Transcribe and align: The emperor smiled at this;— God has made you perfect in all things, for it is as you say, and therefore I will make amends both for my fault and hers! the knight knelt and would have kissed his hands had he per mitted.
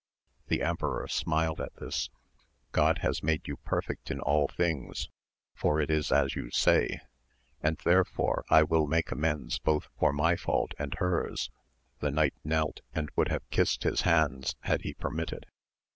The 0.47 0.63
emperor 0.63 1.07
smiled 1.07 1.61
at 1.61 1.75
this;— 1.75 2.09
God 2.71 3.01
has 3.05 3.21
made 3.21 3.47
you 3.47 3.57
perfect 3.57 4.09
in 4.09 4.19
all 4.19 4.47
things, 4.47 5.09
for 5.53 5.79
it 5.79 5.91
is 5.91 6.11
as 6.11 6.33
you 6.35 6.49
say, 6.49 7.01
and 7.61 7.77
therefore 7.85 8.43
I 8.49 8.63
will 8.63 8.87
make 8.87 9.11
amends 9.11 9.59
both 9.59 9.89
for 9.99 10.11
my 10.11 10.35
fault 10.35 10.71
and 10.79 10.95
hers! 10.95 11.51
the 11.99 12.09
knight 12.09 12.33
knelt 12.43 12.81
and 12.95 13.11
would 13.15 13.27
have 13.27 13.47
kissed 13.51 13.83
his 13.83 14.01
hands 14.01 14.55
had 14.61 14.81
he 14.81 14.95
per 14.95 15.11
mitted. 15.11 15.45